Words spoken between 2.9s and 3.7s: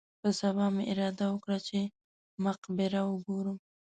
وګورم.